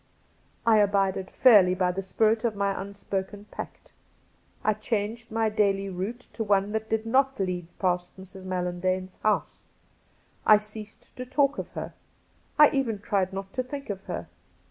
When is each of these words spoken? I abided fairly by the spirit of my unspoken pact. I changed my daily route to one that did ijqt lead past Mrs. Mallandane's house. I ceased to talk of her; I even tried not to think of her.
I 0.65 0.77
abided 0.79 1.29
fairly 1.29 1.75
by 1.75 1.91
the 1.91 2.01
spirit 2.01 2.43
of 2.43 2.55
my 2.55 2.81
unspoken 2.81 3.45
pact. 3.51 3.91
I 4.63 4.73
changed 4.73 5.29
my 5.29 5.47
daily 5.49 5.89
route 5.89 6.27
to 6.33 6.43
one 6.43 6.71
that 6.71 6.89
did 6.89 7.03
ijqt 7.03 7.37
lead 7.37 7.67
past 7.77 8.19
Mrs. 8.19 8.43
Mallandane's 8.43 9.17
house. 9.21 9.61
I 10.43 10.57
ceased 10.57 11.15
to 11.17 11.25
talk 11.27 11.59
of 11.59 11.69
her; 11.73 11.93
I 12.57 12.71
even 12.71 12.97
tried 12.97 13.31
not 13.31 13.53
to 13.53 13.61
think 13.61 13.91
of 13.91 14.01
her. 14.05 14.27